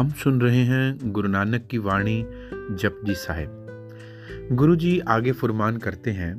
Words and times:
हम 0.00 0.10
सुन 0.10 0.40
रहे 0.40 0.60
हैं 0.60 1.12
गुरु 1.12 1.28
नानक 1.28 1.66
की 1.70 1.78
वाणी 1.78 2.22
जपजी 2.52 3.14
साहिब। 3.14 3.50
गुरु 4.52 4.76
जी 4.76 5.00
आगे 5.00 5.32
फुरमान 5.32 5.76
करते 5.76 6.10
हैं, 6.10 6.38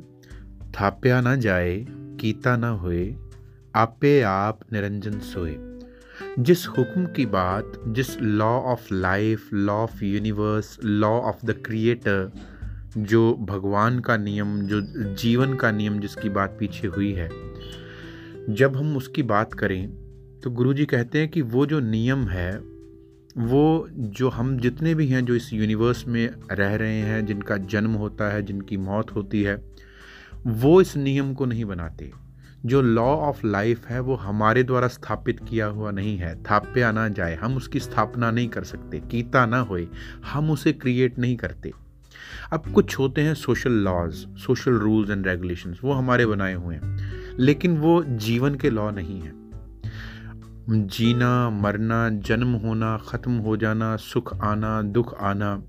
थाप्या 0.80 1.20
ना 1.20 1.36
जाए, 1.36 1.86
कीता 1.90 2.56
ना 2.56 2.68
होए, 2.68 3.16
आपे 3.74 4.22
आप 4.22 4.60
निरंजन 4.72 5.18
सोए। 5.18 5.56
जिस 6.38 6.66
हुक्म 6.68 7.06
की 7.06 7.26
बात, 7.26 7.72
जिस 7.88 8.20
law 8.20 8.60
of 8.60 8.94
life 8.94 9.52
law 9.52 9.74
of 9.74 10.04
universe 10.04 10.78
law 10.84 11.20
of 11.20 11.46
the 11.46 11.50
creator 11.50 12.32
जो 12.98 13.34
भगवान 13.40 14.00
का 14.00 14.16
नियम, 14.16 14.60
जो 14.62 14.80
जीवन 15.14 15.54
का 15.54 15.70
नियम 15.70 16.00
जिसकी 16.00 16.28
बात 16.28 16.56
पीछे 16.60 16.86
हुई 16.86 17.12
है, 17.12 17.30
जब 18.48 18.76
हम 18.76 18.96
उसकी 18.96 19.22
बात 19.22 19.52
करें 19.52 19.90
तो 20.44 20.50
गुरु 20.50 20.74
जी 20.74 20.86
कहते 20.86 21.18
हैं 21.18 21.28
कि 21.28 21.42
वो 21.42 21.66
जो 21.66 21.80
नियम 21.80 22.28
है 22.28 22.71
वो 23.38 23.88
जो 23.92 24.28
हम 24.28 24.56
जितने 24.56 24.94
भी 24.94 25.06
हैं 25.06 25.24
जो 25.24 25.34
इस 25.34 25.52
यूनिवर्स 25.52 26.08
में 26.08 26.34
रह 26.52 26.74
रहे 26.74 27.00
हैं, 27.00 27.26
जिनका 27.26 27.56
जन्म 27.56 27.90
होता 27.90 28.32
है, 28.32 28.42
जिनकी 28.42 28.76
मौत 28.76 29.10
होती 29.14 29.42
है, 29.42 29.64
वो 30.46 30.80
इस 30.80 30.96
नियम 30.96 31.34
को 31.34 31.46
नहीं 31.46 31.64
बनाते। 31.64 32.12
जो 32.66 32.82
लॉ 32.82 33.04
ऑफ़ 33.04 33.46
लाइफ 33.46 33.86
है, 33.86 34.00
वो 34.00 34.14
हमारे 34.14 34.62
द्वारा 34.62 34.88
स्थापित 34.88 35.40
किया 35.48 35.66
हुआ 35.66 35.90
नहीं 35.90 36.18
है। 36.18 36.42
थाप्या 36.42 36.92
ना 36.92 37.08
जाए, 37.08 37.36
हम 37.36 37.56
उसकी 37.56 37.80
स्थापना 37.80 38.30
नहीं 38.30 38.48
कर 38.48 38.64
सकते। 38.64 39.00
कीता 39.00 39.46
ना 39.46 39.60
होए, 39.60 39.88
हम 40.26 40.50
उसे 40.50 40.72
क्रिएट 40.72 41.18
नहीं 41.18 41.36
करते। 41.36 41.72
अब 42.52 42.72
कुछ 42.74 42.98
होते 42.98 43.20
हैं 43.20 43.34
social 43.34 43.72
laws 43.72 44.12
social 44.14 44.72
rules 44.72 45.10
and 45.10 45.26
regulations 45.26 45.80
वो 45.84 45.92
हमारे 45.92 46.26
बनाए 46.26 46.54
हुए 46.54 46.74
हैं। 46.74 47.12
लेकिन 47.38 47.78
वो 47.78 48.04
जीवन 48.08 48.54
के 48.54 48.70
लॉ 48.70 48.90
नहीं 48.90 49.20
हैं। 49.20 49.41
जीना, 50.70 51.50
मरना, 51.50 52.08
जन्म 52.08 52.52
होना, 52.54 52.96
ख़त्म 53.08 53.32
हो 53.32 53.56
जाना, 53.56 53.96
सुख 53.96 54.32
आना, 54.44 54.80
दुख 54.82 55.14
आना, 55.20 55.62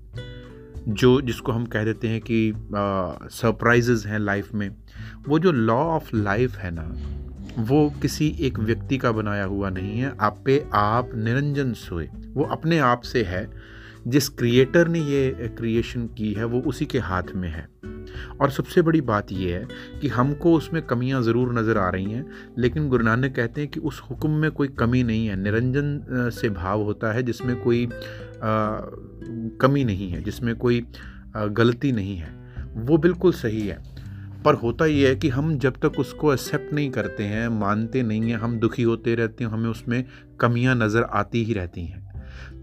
जो 0.88 1.20
जिसको 1.20 1.52
हम 1.52 1.64
कह 1.66 1.84
देते 1.84 2.08
हैं 2.08 2.20
कि 2.20 2.52
सरप्राइजेज 3.32 4.06
हैं 4.06 4.18
लाइफ 4.18 4.52
में, 4.54 4.68
वो 5.28 5.38
जो 5.38 5.52
लॉ 5.52 5.78
ऑफ़ 5.86 6.16
लाइफ 6.16 6.56
है 6.56 6.70
ना, 6.74 6.88
वो 7.58 7.88
किसी 8.02 8.28
एक 8.40 8.58
व्यक्ति 8.58 8.98
का 8.98 9.12
बनाया 9.12 9.44
हुआ 9.44 9.70
नहीं 9.70 9.98
है। 10.00 10.14
आप 10.20 10.42
पे 10.46 10.64
आप 10.74 11.10
निरंजन 11.14 11.72
सोए, 11.72 12.08
वो 12.28 12.44
अपने 12.44 12.78
आप 12.78 13.02
से 13.02 13.22
है 13.22 13.44
जिस 14.06 14.28
क्रिएटर 14.28 14.88
ने 14.88 15.00
ये 15.00 15.48
क्रिएशन 15.58 16.06
की 16.08 16.32
है 16.32 16.44
वो 16.44 16.60
उसी 16.60 16.86
के 16.86 16.98
हाथ 16.98 17.34
में 17.34 17.48
है। 17.48 17.66
और 18.40 18.50
सबसे 18.50 18.82
बड़ी 18.82 19.00
बात 19.00 19.32
यह 19.32 19.54
है 19.54 19.98
कि 20.00 20.08
हमको 20.08 20.52
उसमें 20.56 20.80
कमियाँ 20.82 21.22
ज़रूर 21.22 21.52
नज़र 21.52 21.78
आ 21.78 21.88
रही 21.88 22.12
हैं 22.12 22.26
लेकिन 22.58 22.88
गुरु 22.88 23.04
नानक 23.04 23.34
कहते 23.36 23.60
हैं 23.60 23.70
कि 23.70 23.80
उस 23.80 24.00
हुक्म 24.10 24.30
में 24.30 24.50
कोई 24.50 24.68
कमी 24.78 25.02
नहीं 25.02 25.26
है। 25.26 25.36
निरंजन 25.36 26.30
से 26.34 26.48
भाव 26.50 26.82
होता 26.82 27.12
है 27.12 27.22
जिसमें 27.22 27.56
कोई 27.62 27.84
आ, 27.84 27.90
कमी 29.60 29.84
नहीं 29.84 30.10
है 30.10 30.22
जिसमें 30.22 30.54
कोई 30.56 30.84
आ, 31.36 31.46
गलती 31.46 31.92
नहीं 31.92 32.16
है। 32.16 32.32
वो 32.76 32.98
बिल्कुल 32.98 33.32
सही 33.32 33.66
है। 33.66 33.82
पर 34.44 34.54
होता 34.54 34.86
यह 34.86 35.08
है 35.08 35.16
कि 35.16 35.28
हम 35.28 35.58
जब 35.58 35.76
तक 35.82 35.98
उसको 35.98 36.32
एक्सेप्ट 36.32 36.72
नहीं 36.72 36.90
करते 36.90 37.22
हैं 37.22 37.48
मानते 37.50 38.02
नहीं 38.02 38.30
हैं 38.30 38.38
हम 38.38 38.58
दुखी 38.58 38.82
होते 38.82 39.14
रहते 39.14 39.44
हैं 39.44 39.50
हमें 39.50 39.68
उसमें 39.70 40.04
कमियाँ 40.40 40.74
नज़र 40.76 41.02
आती 41.02 41.44
ही 41.44 41.54
रहती 41.54 41.84
हैं। 41.84 42.03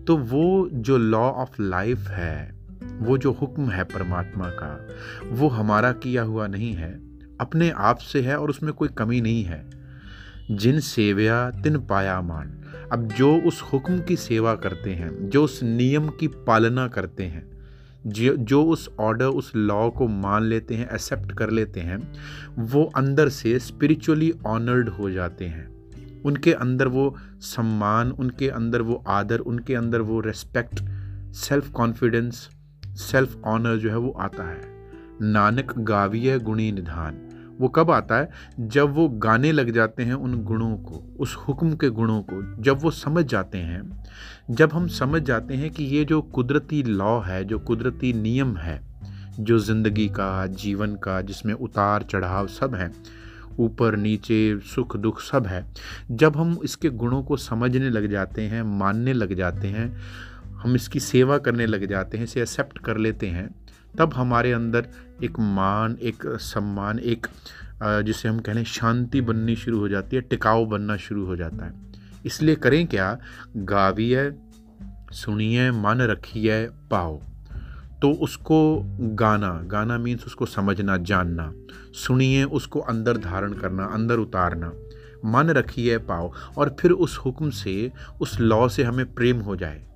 तो 0.08 0.18
वो 0.18 0.70
जो 0.74 0.98
लॉ 0.98 1.30
ऑफ़ 1.32 1.62
लाइफ 1.62 2.00
है, 2.00 2.56
वो 3.00 3.18
जो 3.18 3.32
हुक्म 3.32 3.70
है 3.70 3.84
परमात्मा 3.84 4.50
का, 4.50 4.88
वो 5.26 5.48
हमारा 5.48 5.92
किया 5.92 6.24
हुआ 6.24 6.48
नहीं 6.48 6.74
है, 6.74 7.00
अपने 7.42 7.70
आप 7.70 7.98
से 7.98 8.22
है 8.22 8.40
और 8.40 8.50
उसमें 8.50 8.74
कोई 8.74 8.88
कमी 8.88 9.22
नहीं 9.22 9.44
है। 9.44 9.82
जिन 10.52 10.80
सेवया, 10.80 11.52
तिन 11.52 11.78
पाया 11.78 12.22
मान। 12.22 12.58
अब 12.92 13.08
जो 13.08 13.38
उस 13.38 13.62
हुक्म 13.62 14.02
की 14.02 14.16
सेवा 14.16 14.56
करते 14.56 14.90
हैं, 14.90 15.30
जो 15.30 15.44
उस 15.44 15.64
नियम 15.64 16.08
की 16.08 16.28
पालना 16.28 16.88
करते 16.88 17.24
हैं, 17.24 17.52
जो 18.08 18.36
जो 18.36 18.64
उस 18.64 18.90
ऑर्डर 19.00 19.26
उस 19.26 19.52
लॉ 19.56 19.90
को 19.90 20.08
मान 20.08 20.44
लेते 20.44 20.76
हैं 20.76 20.90
एक्सेप्ट 20.90 21.32
कर 21.32 21.50
लेते 21.50 21.80
हैं, 21.80 22.14
वो 22.60 22.84
अंदर 22.84 23.30
से 23.30 23.60
स्पिरिचुअली 23.60 24.34
ऑनर्ड 24.46 24.90
हो 24.90 25.10
जाते 25.10 25.46
हैं। 25.46 25.81
उनके 26.26 26.54
अंदर 26.54 26.88
वो 26.88 27.16
सम्मान, 27.40 28.12
उनके 28.12 28.50
अंदर 28.50 28.82
वो 28.82 29.04
आदर, 29.08 29.40
उनके 29.40 29.76
अंदर 29.76 30.02
वो 30.02 30.20
respect 30.20 30.84
self 31.34 31.72
confidence 31.72 32.50
self 32.88 33.42
honour 33.46 33.78
जो 33.78 33.90
है 33.90 33.98
वो 33.98 34.12
आता 34.12 34.44
है। 34.44 34.62
नानक 35.22 35.78
गाविय 35.78 36.40
गुणी 36.40 36.72
निधान। 36.72 37.28
वो 37.60 37.68
कब 37.68 37.92
आता 37.92 38.18
है? 38.18 38.30
जब 38.60 38.90
वो 38.90 39.10
गाने 39.10 39.52
लग 39.52 39.72
जाते 39.72 40.04
हैं 40.04 40.14
उन 40.14 40.44
गुणों 40.44 40.78
को, 40.78 41.16
उस 41.20 41.36
हुक्म 41.48 41.76
के 41.76 41.90
गुणों 41.90 42.22
को, 42.22 42.64
जब 42.64 42.80
वो 42.82 42.92
समझ 42.92 43.26
जाते 43.26 43.58
हैं। 43.58 44.04
जब 44.52 44.70
हम 44.74 44.88
समझ 44.88 45.22
जाते 45.22 45.54
हैं 45.54 45.72
कि 45.72 45.84
ये 45.84 46.06
जो 46.06 46.22
कुदरती 46.22 46.84
लॉ 46.84 47.20
है, 47.20 47.46
जो 47.46 47.60
कुदरती 47.60 48.14
नियम 48.14 48.58
है, 48.58 48.82
जो 49.40 49.60
ज़िंदगी 49.60 50.08
का, 50.08 50.48
जीवन 50.48 50.96
का, 50.96 51.22
जिसमें 51.22 51.54
उतार 51.54 52.04
चढ़ाव 52.04 52.48
सब 52.48 52.76
हैं 52.76 52.94
ऊपर, 53.60 53.96
नीचे, 53.96 54.60
सुख, 54.60 54.98
दुख 54.98 55.22
सब 55.22 55.48
है। 55.48 55.66
जब 56.12 56.38
हम 56.38 56.60
इसके 56.64 56.90
गुणों 56.90 57.24
को 57.24 57.38
समझने 57.38 57.90
लग 57.90 58.12
जाते 58.12 58.42
हैं, 58.42 58.62
मानने 58.80 59.14
लग 59.14 59.34
जाते 59.34 59.68
हैं, 59.68 59.98
हम 60.54 60.76
इसकी 60.76 61.00
सेवा 61.00 61.38
करने 61.38 61.66
लग 61.66 61.86
जाते 61.86 62.18
हैं, 62.18 62.24
इसे 62.24 62.42
एक्सेप्ट 62.42 62.78
कर 62.78 62.98
लेते 62.98 63.28
हैं, 63.28 63.50
तब 63.98 64.14
हमारे 64.14 64.52
अंदर 64.52 64.88
एक 65.24 65.40
मान, 65.40 65.98
एक 66.02 66.24
सम्मान, 66.26 67.00
एक 67.00 67.28
जिसे 67.84 68.30
हम 68.30 68.40
कह 68.40 68.54
लें 68.54 68.64
शांति 68.64 69.22
बननी 69.22 69.56
शुरू 69.56 69.80
हो 69.80 69.90
जाती 69.90 70.16
है, 70.16 70.22
टिकाऊ 70.22 70.66
बनना 70.66 70.98
शुरू 70.98 71.26
हो 71.26 71.36
जाता 71.36 71.66
है। 71.66 71.74
इसलिए 72.26 72.56
करें 72.56 72.88
क्या? 72.88 73.18
गाविए, 73.58 74.32
सुनिए, 75.12 75.72
मन 75.72 75.98
रखिए, 76.02 76.66
पाओ। 76.66 77.22
तो 78.02 78.12
उसको 78.12 78.82
गाना 79.00 79.62
गाना 79.66 79.98
मीन्स 79.98 80.26
उसको 80.26 80.46
समझना, 80.46 80.98
जानना। 80.98 81.54
सुनिए, 81.94 82.44
उसको 82.44 82.80
अंदर 82.80 83.18
धारण 83.18 83.54
करना, 83.54 83.86
अंदर 83.86 84.18
उतारना। 84.18 84.74
मन 85.26 85.50
रखिए 85.50 85.98
पाओ, 85.98 86.32
और 86.58 86.76
फिर 86.80 86.92
उस 86.92 87.18
हुक्म 87.18 87.50
से, 87.50 87.92
उस 88.22 88.40
लॉ 88.40 88.68
से 88.68 88.84
हमें 88.84 89.14
प्रेम 89.14 89.40
हो 89.40 89.56
जाए। 89.56 89.91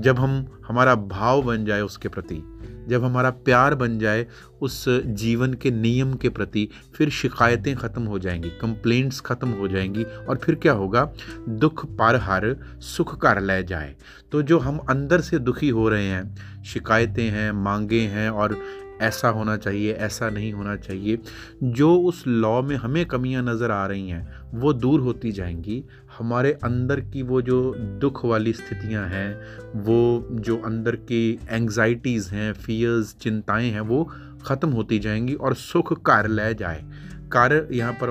जब 0.00 0.18
हम, 0.18 0.46
हमारा 0.68 0.94
भाव 0.94 1.42
बन 1.42 1.64
जाए 1.64 1.80
उसके 1.80 2.08
प्रति, 2.08 2.42
जब 2.88 3.04
हमारा 3.04 3.30
प्यार 3.30 3.74
बन 3.74 3.98
जाए 3.98 4.26
उस 4.62 4.84
जीवन 4.88 5.54
के 5.54 5.70
नियम 5.70 6.14
के 6.14 6.28
प्रति, 6.28 6.68
फिर 6.94 7.10
शिकायतें 7.10 7.76
ख़त्म 7.76 8.02
हो 8.02 8.18
जाएँगी 8.18 8.48
कंप्लेंट्स 8.50 9.20
ख़त्म 9.20 9.48
हो 9.48 9.68
जाएँगी 9.68 10.04
और 10.04 10.36
फिर 10.36 10.54
क्या 10.54 10.72
होगा? 10.72 11.12
दुख 11.48 11.86
पार 11.86 12.16
हर 12.16 12.56
सुख 12.80 13.20
कर 13.20 13.40
ले 13.40 13.62
जाए। 13.62 13.94
तो 14.32 14.42
जो 14.42 14.58
हम 14.58 14.78
अंदर 14.78 15.20
से 15.20 15.38
दुखी 15.38 15.68
हो 15.68 15.88
रहे 15.88 16.06
हैं, 16.06 16.62
शिकायतें 16.64 17.30
हैं, 17.30 17.52
मांगे 17.52 18.00
हैं 18.00 18.30
और 18.30 18.58
ऐसा 19.00 19.28
होना 19.28 19.56
चाहिए, 19.56 19.92
ऐसा 19.92 20.30
नहीं 20.30 20.52
होना 20.52 20.76
चाहिए। 20.76 21.18
जो 21.62 21.96
उस 21.96 22.24
लॉ 22.26 22.62
में 22.62 22.76
हमें 22.76 23.06
कमियाँ 23.06 23.42
नज़र 23.42 23.70
आ 23.70 23.86
रही 23.86 24.08
हैं, 24.08 24.42
वो 24.54 24.72
दूर 24.72 25.00
होती 25.00 25.32
जाएँगी। 25.32 25.84
हमारे 26.18 26.52
अंदर 26.52 27.00
की 27.00 27.22
वो 27.22 27.42
जो 27.42 27.74
दुख 27.78 28.24
वाली 28.24 28.52
स्थितियाँ 28.52 29.06
हैं, 29.08 29.40
वो 29.74 30.28
जो 30.32 30.56
अंदर 30.56 30.96
की 30.96 31.38
एंग्जाइटीज़ 31.50 32.30
हैं 32.30 32.52
फियर्स 32.52 33.14
चिंताएँ 33.14 33.70
हैं, 33.70 33.80
वो 33.80 34.04
ख़त्म 34.44 34.70
होती 34.70 34.98
जाएँगी 34.98 35.34
और 35.34 35.54
सुख 35.54 36.02
कार्य 36.02 36.28
ले 36.28 36.54
जाए। 36.54 36.84
कार्य 37.32 37.68
यहाँ 37.72 37.92
पर 37.92 38.10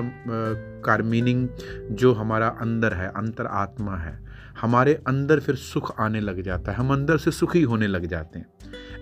कार 0.80 1.02
मीनिंग 1.02 1.48
जो 1.92 2.12
हमारा 2.12 2.48
अंदर 2.60 2.94
है, 2.94 3.08
अंतर 3.08 3.46
आत्मा 3.46 3.96
है, 3.96 4.18
हमारे 4.60 4.94
अंदर 5.08 5.40
फिर 5.40 5.54
सुख 5.56 5.94
आने 6.00 6.20
लग 6.20 6.40
जाता 6.42 6.72
है, 6.72 6.78
हम 6.78 6.92
अंदर 6.92 7.18
से 7.18 7.30
सुखी 7.30 7.62
होने 7.62 7.86
लग 7.86 8.06
जाते 8.06 8.38
हैं। 8.38 8.46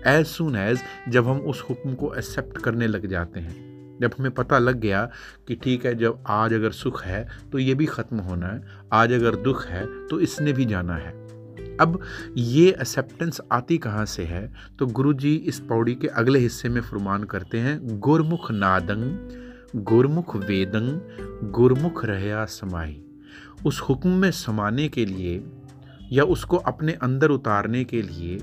एज 0.09 0.25
सुन 0.27 0.55
एज 0.55 0.81
जब 1.09 1.27
हम 1.27 1.39
उस 1.41 1.63
हुक्म 1.69 1.93
को 1.93 2.13
एक्सेप्ट 2.15 2.57
करने 2.57 2.87
लग 2.87 3.07
जाते 3.07 3.39
हैं, 3.39 3.97
जब 4.01 4.11
हमें 4.19 4.31
पता 4.31 4.57
लग 4.59 4.79
गया 4.79 5.03
कि 5.47 5.55
ठीक 5.55 5.85
है, 5.85 5.95
जब 5.95 6.23
आज 6.27 6.53
अगर 6.53 6.71
सुख 6.73 7.03
है 7.03 7.27
तो 7.51 7.59
ये 7.59 7.73
भी 7.73 7.85
ख़त्म 7.87 8.19
होना 8.19 8.47
है, 8.47 8.61
आज 8.93 9.13
अगर 9.13 9.35
दुख 9.37 9.65
है 9.67 9.85
तो 10.07 10.19
इसने 10.19 10.53
भी 10.53 10.65
जाना 10.65 10.95
है। 10.95 11.17
अब 11.77 11.99
ये 12.37 12.69
एक्सेप्टेंस 12.69 13.39
आती 13.51 13.77
कहाँ 13.77 14.05
से 14.05 14.23
है? 14.23 14.51
तो 14.79 14.85
गुरु 14.87 15.13
जी 15.15 15.33
इस 15.35 15.59
पौड़ी 15.59 15.93
के 15.95 16.07
अगले 16.07 16.39
हिस्से 16.39 16.69
में 16.69 16.81
फरमान 16.81 17.23
करते 17.23 17.57
हैं, 17.57 17.99
गुरमुख 17.99 18.49
नादंग 18.51 19.48
गुरमुख 19.75 20.35
वेदंग 20.35 20.99
गुरमुख 21.51 22.05
रहया 22.05 22.45
समाई 22.45 23.01
उस 23.65 23.81
हुक्म 23.81 24.09
में 24.09 24.31
समाने 24.31 24.87
के 24.87 25.05
लिए 25.05 25.43
या 26.11 26.23
उसको 26.23 26.57
अपने 26.57 26.93
अंदर 26.93 27.29
उतारने 27.29 27.83
के 27.83 28.01
लिए, 28.01 28.35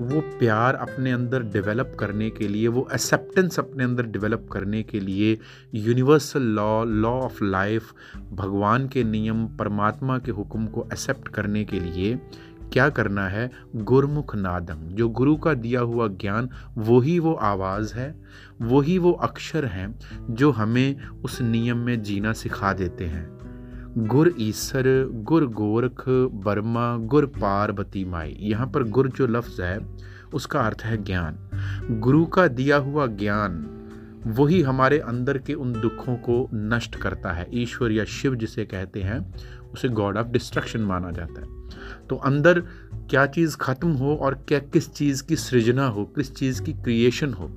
वो 0.00 0.20
प्यार 0.38 0.74
अपने 0.74 1.12
अंदर 1.12 1.42
डेवलप 1.42 1.96
करने 2.00 2.30
के 2.30 2.48
लिए, 2.48 2.68
वो 2.68 2.88
एक्सेप्टेंस 2.92 3.58
अपने 3.58 3.84
अंदर 3.84 4.06
डेवलप 4.06 4.48
करने 4.52 4.82
के 4.82 5.00
लिए 5.00 5.38
universal 5.74 6.42
law 6.42 6.84
law 6.84 7.10
of 7.10 7.44
life 7.44 7.92
भगवान 8.32 8.88
के 8.88 9.04
नियम, 9.04 9.46
परमात्मा 9.46 10.18
के 10.18 10.30
हुक्म 10.30 10.66
को 10.66 10.88
एक्सेप्ट 10.92 11.28
करने 11.28 11.64
के 11.64 11.80
लिए 11.80 12.18
क्या 12.72 12.88
करना 12.88 13.28
है? 13.28 13.50
गुरमुख 13.76 14.36
नादम। 14.36 14.94
जो 14.94 15.08
गुरु 15.08 15.36
का 15.36 15.54
दिया 15.54 15.80
हुआ 15.80 16.08
ज्ञान, 16.08 16.48
वही 16.78 17.18
वो 17.18 17.32
आवाज़ 17.32 17.94
है, 17.94 18.22
वही 18.60 18.98
वो 18.98 19.12
अक्षर 19.12 19.64
हैं, 19.64 19.98
जो 20.30 20.50
हमें 20.50 21.06
उस 21.06 21.40
नियम 21.40 21.76
में 21.76 22.02
जीना 22.02 22.32
सिखा 22.32 22.72
देते 22.72 23.04
हैं। 23.04 23.38
गुर 23.98 24.34
ईसर, 24.38 25.10
गुर 25.12 25.46
गोरख, 25.46 26.04
बर्मा, 26.44 26.96
गुर 26.96 27.26
पार्वती 27.26 28.04
माई। 28.04 28.36
यहाँ 28.40 28.66
पर 28.66 28.82
गुर 28.82 29.08
जो 29.08 29.26
लफ्ज़ 29.26 29.62
है, 29.62 29.96
उसका 30.34 30.60
अर्थ 30.60 30.82
है 30.84 31.04
ज्ञान। 31.04 31.38
गुरु 32.00 32.26
का 32.26 32.48
दिया 32.48 32.76
हुआ 32.76 33.06
ज्ञान, 33.06 33.78
वही 34.26 34.62
हमारे 34.62 34.98
अंदर 34.98 35.38
के 35.38 35.54
उन 35.54 35.72
दुखों 35.72 36.16
को 36.16 36.50
नष्ट 36.54 36.96
करता 36.96 37.32
है। 37.32 37.46
ईश्वर 37.54 37.92
या 37.92 38.04
शिव 38.04 38.34
जिसे 38.34 38.64
कहते 38.64 39.02
हैं 39.02 39.34
उसे 39.72 39.88
गॉड 39.90 40.16
ऑफ़ 40.16 40.26
डिस्ट्रक्शन 40.28 40.80
माना 40.82 41.10
जाता 41.10 41.40
है। 41.40 42.06
तो 42.08 42.16
अंदर 42.16 42.60
क्या 43.10 43.24
चीज़ 43.28 43.56
ख़त्म 43.58 43.92
हो 43.92 44.14
और 44.16 44.34
क्या 44.48 44.58
किस 44.58 44.92
चीज़ 44.92 45.22
की 45.22 45.36
सृजना 45.38 45.86
हो, 45.86 46.04
किस 46.06 46.34
चीज़ 46.34 46.62
की 46.62 46.72
क्रिएशन 46.74 47.32
हो, 47.32 47.50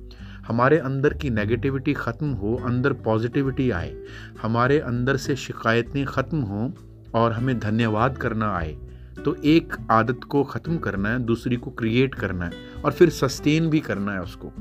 हमारे 0.46 0.78
अंदर 0.80 1.14
की 1.14 1.30
नेगेटिविटी 1.32 1.92
ख़त्म 1.94 2.30
हो, 2.32 2.54
अंदर 2.66 2.92
पॉजिटिविटी 3.04 3.70
आए, 3.72 3.94
हमारे 4.42 4.78
अंदर 4.80 5.16
से 5.18 5.36
शिकायतें 5.36 6.04
ख़त्म 6.06 6.40
हों 6.42 6.70
और 7.14 7.32
हमें 7.32 7.58
धन्यवाद 7.58 8.18
करना 8.18 8.54
आए 8.56 8.76
तो 9.16 9.34
एक 9.44 9.72
आदत 9.90 10.24
को 10.24 10.42
ख़त्म 10.44 10.76
करना 10.78 11.08
है, 11.08 11.18
दूसरी 11.20 11.56
को 11.56 11.70
क्रिएट 11.70 12.14
करना 12.14 12.44
है 12.44 12.82
और 12.84 12.92
फिर 12.92 13.10
सस्टेन 13.10 13.68
भी 13.70 13.80
करना 13.80 14.12
है 14.12 14.20
उसको, 14.20 14.52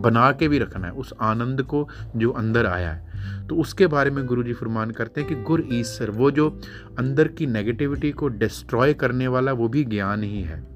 बना 0.00 0.30
के 0.32 0.48
भी 0.48 0.58
रखना 0.58 0.86
है, 0.86 0.92
उस 0.92 1.12
आनंद 1.20 1.62
को 1.64 1.88
जो 2.16 2.30
अंदर 2.32 2.66
आया 2.66 2.90
है। 2.90 3.13
तो 3.48 3.56
उसके 3.56 3.86
बारे 3.86 4.10
में 4.10 4.26
गुरु 4.26 4.42
जी 4.42 4.52
फरमान 4.52 4.90
करते 4.90 5.20
हैं 5.20 5.28
कि 5.28 5.42
गुर 5.42 5.68
ईश्वर, 5.72 6.10
वो 6.10 6.30
जो 6.30 6.60
अंदर 6.98 7.28
की 7.28 7.46
नेगेटिविटी 7.46 8.10
को 8.10 8.28
डिस्ट्रॉय 8.28 8.94
करने 8.94 9.28
वाला, 9.28 9.52
वो 9.52 9.68
भी 9.68 9.84
ज्ञान 9.84 10.22
ही 10.22 10.42
है। 10.42 10.74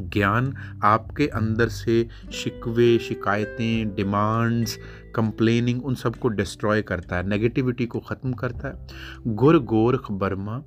ज्ञान 0.00 0.54
आपके 0.84 1.26
अंदर 1.26 1.68
से 1.68 2.08
शिकवे, 2.32 2.98
शिकायतें 2.98 3.94
डिमांड्स 3.94 4.78
कंप्लेनिंग 5.14 5.86
उन 5.86 5.94
सबको 5.94 6.28
डिस्ट्रॉय 6.28 6.82
करता 6.82 7.16
है 7.16 7.28
नेगेटिविटी 7.28 7.86
को 7.86 7.98
ख़त्म 7.98 8.32
करता 8.32 8.68
है। 8.68 8.86
गुर 9.26 9.58
गोरख 9.58 10.10
बर्मा, 10.10 10.62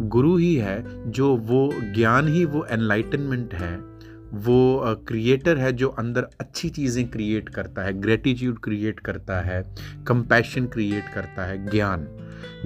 गुरु 0.00 0.36
ही 0.36 0.54
है 0.54 1.10
जो 1.10 1.36
वो 1.36 1.70
ज्ञान 1.94 2.28
ही, 2.28 2.44
वो 2.44 2.64
एनलाइटनमेंट 2.64 3.54
है। 3.54 3.91
वो 4.32 4.82
क्रिएटर 5.08 5.58
है 5.58 5.72
जो 5.72 5.88
अंदर 5.88 6.22
अच्छी 6.40 6.70
चीज़ें 6.70 7.08
क्रिएट 7.08 7.48
करता 7.48 7.82
है 7.82 8.00
ग्रेटिट्यूड 8.00 8.58
क्रिएट 8.58 9.00
करता 9.00 9.40
है 9.40 9.74
कंपैशन 10.06 10.66
क्रिएट 10.66 11.04
करता 11.14 11.44
है, 11.44 11.70
ज्ञान। 11.70 12.08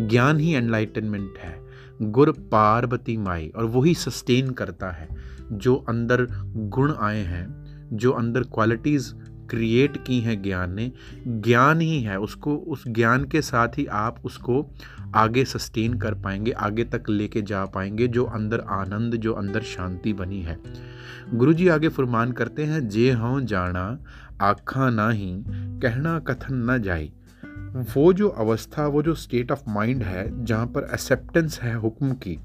ज्ञान 0.00 0.38
ही 0.38 0.54
एनलाइटनमेंट 0.54 1.34
है। 1.38 1.66
गुर 2.02 2.30
पार्वती 2.32 3.16
माई, 3.16 3.52
और 3.56 3.64
वही 3.64 3.94
सस्टेन 3.94 4.50
करता 4.50 4.90
है। 4.90 5.08
जो 5.52 5.74
अंदर 5.74 6.26
गुण 6.56 6.94
आए 7.00 7.22
हैं, 7.22 7.66
जो 7.92 8.12
अंदर 8.12 8.42
क्वालिटीज़ 8.42 9.14
क्रिएट 9.50 10.04
की 10.06 10.20
हैं 10.20 10.42
ज्ञान 10.42 10.74
ने, 10.74 10.92
ज्ञान 11.26 11.80
ही 11.80 12.00
है, 12.00 12.18
उसको, 12.18 12.56
उस 12.56 12.88
ज्ञान 12.88 13.24
के 13.24 13.42
साथ 13.42 13.68
ही 13.68 13.86
आप 13.86 14.20
उसको 14.24 14.70
आगे 15.14 15.44
सस्टेन 15.44 15.98
कर 15.98 16.14
पाएँगे, 16.14 16.50
आगे 16.50 16.84
तक 16.84 17.02
लेके 17.08 17.42
जा 17.42 17.64
पाएँगे, 17.64 18.08
जो 18.08 18.24
अंदर 18.24 18.60
आनंद, 18.60 19.14
जो 19.14 19.32
अंदर 19.32 19.62
शांति 19.62 20.12
बनी 20.12 20.42
है। 20.42 20.58
गुरु 21.34 21.52
जी 21.52 21.68
आगे 21.68 21.88
फरमान 21.88 22.32
करते 22.32 22.64
हैं, 22.64 22.88
जे 22.88 23.12
हों 23.12 23.46
जाना 23.46 23.98
आखा 24.40 24.90
ना 24.90 25.10
ही 25.10 25.44
कहना 25.48 26.18
कथन 26.18 26.70
न 26.70 26.82
जाए 26.82 27.10
वो 27.96 28.12
जो 28.12 28.28
अवस्था, 28.28 28.86
वो 28.86 29.02
जो 29.02 29.14
स्टेट 29.14 29.52
ऑफ़ 29.52 29.62
माइंड 29.68 30.02
है, 30.02 30.44
जहाँ 30.44 30.66
पर 30.66 30.90
एक्सेप्टेंस 30.92 31.60
है 31.60 31.74
हुक्म 31.74 32.12
की, 32.12 32.38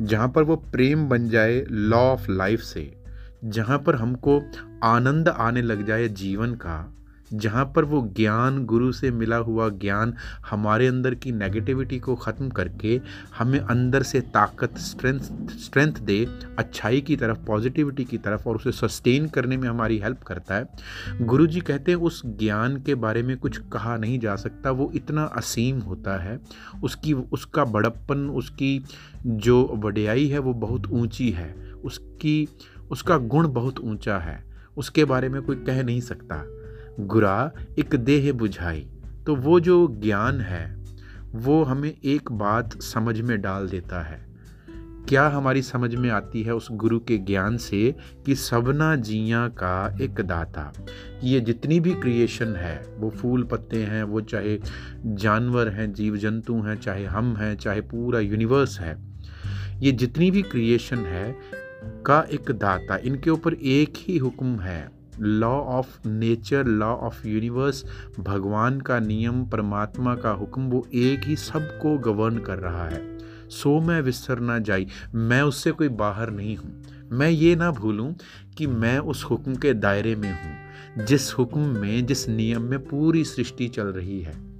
जहाँ 0.00 0.28
पर 0.28 0.42
वो 0.42 0.56
प्रेम 0.56 1.08
बन 1.08 1.28
जाए 1.28 1.64
लॉ 1.70 1.98
ऑफ़ 1.98 2.30
लाइफ 2.30 2.60
से 2.60 3.03
जहाँ 3.44 3.78
पर 3.78 3.94
हमको 3.94 4.42
आनंद 4.82 5.28
आने 5.28 5.62
लग 5.62 5.86
जाए 5.86 6.08
जीवन 6.08 6.54
का, 6.54 6.90
जहाँ 7.32 7.72
पर 7.76 7.84
वो 7.84 8.00
ज्ञान 8.16 8.64
गुरु 8.64 8.92
से 8.92 9.10
मिला 9.10 9.36
हुआ 9.36 9.68
ज्ञान 9.68 10.14
हमारे 10.50 10.86
अंदर 10.86 11.14
की 11.14 11.32
नेगेटिविटी 11.32 11.98
को 11.98 12.14
ख़त्म 12.14 12.48
करके 12.48 13.00
हमें 13.38 13.58
अंदर 13.60 14.02
से 14.02 14.20
ताकत 14.20 14.78
स्ट्रेंथ 14.78 15.50
स्ट्रेंथ 15.50 15.92
दे, 15.92 16.28
अच्छाई 16.58 17.00
की 17.00 17.16
तरफ़ 17.16 17.38
पॉजिटिविटी 17.38 18.04
की 18.04 18.18
तरफ़ 18.18 18.48
और 18.48 18.56
उसे 18.56 18.72
सस्टेन 18.72 19.28
करने 19.28 19.56
में 19.56 19.68
हमारी 19.68 19.98
हेल्प 19.98 20.22
करता 20.22 20.54
है। 20.54 20.68
गुरु 21.20 21.46
जी 21.46 21.60
कहते 21.60 21.92
हैं, 21.92 21.98
उस 21.98 22.22
ज्ञान 22.26 22.76
के 22.76 22.94
बारे 22.94 23.22
में 23.22 23.36
कुछ 23.36 23.58
कहा 23.72 23.96
नहीं 23.96 24.18
जा 24.18 24.36
सकता, 24.36 24.70
वो 24.70 24.92
इतना 24.94 25.24
असीम 25.24 25.80
होता 25.80 26.22
है। 26.22 26.40
उसकी, 26.84 27.12
उसका 27.12 27.64
बड़प्पन, 27.64 28.30
उसकी 28.30 28.84
जो 29.26 29.80
वड्याई 29.84 30.26
है 30.26 30.38
वो 30.38 30.54
बहुत 30.54 30.86
ऊँची 30.86 31.30
है। 31.30 31.74
उसकी 31.84 32.48
उसका 32.90 33.16
गुण 33.16 33.48
बहुत 33.48 33.78
ऊँचा 33.78 34.18
है, 34.18 34.44
उसके 34.76 35.04
बारे 35.04 35.28
में 35.28 35.42
कोई 35.42 35.56
कह 35.56 35.82
नहीं 35.82 36.00
सकता। 36.00 36.44
गुरा 37.00 37.52
एक 37.78 37.94
देह 37.94 38.32
बुझाई 38.32 38.86
तो 39.26 39.34
वो 39.36 39.60
जो 39.60 39.86
ज्ञान 40.00 40.40
है, 40.40 40.84
वो 41.32 41.62
हमें 41.64 41.94
एक 42.04 42.32
बात 42.32 42.82
समझ 42.82 43.20
में 43.20 43.40
डाल 43.40 43.68
देता 43.68 44.02
है। 44.02 44.34
क्या 45.08 45.26
हमारी 45.28 45.62
समझ 45.62 45.94
में 45.94 46.10
आती 46.10 46.42
है 46.42 46.54
उस 46.54 46.68
गुरु 46.72 46.98
के 46.98 47.18
ज्ञान 47.18 47.56
से 47.56 47.94
कि 48.26 48.34
सबना 48.34 48.96
जिया 48.96 49.48
का 49.48 49.98
एक 50.00 50.20
दाता? 50.20 50.72
ये 51.22 51.40
जितनी 51.40 51.80
भी 51.80 51.94
क्रिएशन 51.94 52.54
है, 52.56 52.86
वो 52.96 53.10
फूल 53.10 53.42
पत्ते 53.42 53.82
हैं, 53.82 54.02
वो 54.02 54.20
चाहे 54.20 54.58
जानवर 55.06 55.68
हैं 55.68 55.92
जीव 55.92 56.16
जंतु 56.16 56.54
हैं, 56.54 56.76
चाहे 56.80 57.04
हम 57.04 57.36
हैं, 57.36 57.56
चाहे 57.56 57.80
पूरा 57.80 58.20
यूनिवर्स 58.20 58.80
है, 58.80 58.96
ये 59.80 59.92
जितनी 59.92 60.30
भी 60.30 60.42
क्रिएशन 60.42 60.98
है 60.98 61.36
का 62.06 62.26
एक 62.32 62.50
दाता, 62.50 62.96
इनके 62.96 63.30
ऊपर 63.30 63.54
एक 63.54 63.94
ही 63.96 64.18
हुक्म 64.18 64.60
है। 64.60 64.90
Law 65.20 65.52
of 65.52 66.08
nature 66.08 66.66
law 66.66 66.86
of 66.86 67.26
universe 67.26 67.84
भगवान 68.20 68.80
का 68.80 69.00
नियम, 69.00 69.44
परमात्मा 69.44 70.14
का 70.14 70.30
हुक्म, 70.30 70.62
वो 70.62 70.86
एक 70.94 71.24
ही 71.24 71.36
सबको 71.36 71.98
गवर्न 71.98 72.38
कर 72.38 72.58
रहा 72.58 72.88
है। 72.88 73.18
सो 73.48 73.80
मैं 73.80 74.00
विसर 74.00 74.40
ना 74.40 74.58
जाई, 74.58 74.86
मैं 75.14 75.42
उससे 75.42 75.70
कोई 75.70 75.88
बाहर 75.88 76.30
नहीं 76.30 76.56
हूँ। 76.56 76.82
मैं 77.12 77.30
ये 77.30 77.56
ना 77.56 77.70
भूलूँ 77.70 78.14
कि 78.58 78.66
मैं 78.66 78.98
उस 78.98 79.24
हुक्म 79.24 79.54
के 79.54 79.74
दायरे 79.74 80.16
में 80.16 80.32
हूँ, 80.32 81.06
जिस 81.06 81.32
हुक्म 81.32 81.60
में, 81.60 82.06
जिस 82.06 82.28
नियम 82.28 82.62
में 82.62 82.78
पूरी 82.78 83.24
सृष्टि 83.24 83.68
चल 83.68 83.86
रही 83.86 84.20
है। 84.20 84.53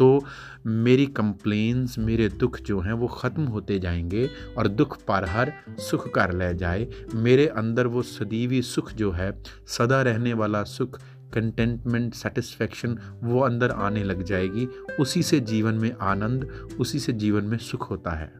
तो 0.00 0.24
मेरी 0.66 1.06
कंप्लेन्स 1.06 1.98
मेरे 1.98 2.28
दुख 2.28 2.60
जो 2.60 2.80
हैं, 2.80 2.92
वो 2.92 3.06
ख़त्म 3.06 3.42
होते 3.42 3.78
जाएँगे 3.78 4.30
और 4.58 4.68
दुख 4.68 4.96
पर 5.02 5.24
हर 5.24 5.52
सुख 5.78 6.14
कर 6.14 6.32
ले 6.32 6.54
जाए। 6.54 6.88
मेरे 7.14 7.46
अंदर 7.46 7.86
वो 7.86 8.02
सदीवी 8.02 8.62
सुख 8.62 8.92
जो 8.92 9.10
है, 9.10 9.42
सदा 9.66 10.02
रहने 10.02 10.32
वाला 10.32 10.62
सुख 10.62 11.00
कंटेंटमेंट 11.34 12.14
सेटिस्फेक्शन 12.14 12.98
वो 13.22 13.40
अंदर 13.40 13.70
आने 13.70 14.04
लग 14.04 14.22
जाएगी। 14.22 14.66
उसी 15.00 15.22
से 15.22 15.40
जीवन 15.40 15.74
में 15.74 15.92
आनंद, 16.00 16.44
उसी 16.80 16.98
से 16.98 17.12
जीवन 17.12 17.44
में 17.44 17.58
सुख 17.58 17.90
होता 17.90 18.10
है। 18.10 18.32